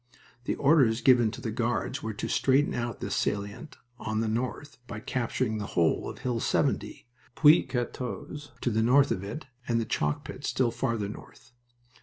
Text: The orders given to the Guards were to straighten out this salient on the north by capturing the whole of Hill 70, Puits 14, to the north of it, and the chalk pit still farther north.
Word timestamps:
The 0.45 0.55
orders 0.55 0.99
given 1.01 1.29
to 1.29 1.41
the 1.41 1.51
Guards 1.51 2.01
were 2.01 2.15
to 2.15 2.27
straighten 2.27 2.73
out 2.73 3.01
this 3.01 3.13
salient 3.15 3.77
on 3.99 4.19
the 4.19 4.27
north 4.27 4.79
by 4.87 4.99
capturing 4.99 5.59
the 5.59 5.67
whole 5.77 6.09
of 6.09 6.17
Hill 6.17 6.39
70, 6.39 7.07
Puits 7.35 7.71
14, 7.71 8.41
to 8.61 8.69
the 8.71 8.81
north 8.81 9.11
of 9.11 9.23
it, 9.23 9.45
and 9.67 9.79
the 9.79 9.85
chalk 9.85 10.23
pit 10.25 10.43
still 10.43 10.71
farther 10.71 11.07
north. 11.07 11.51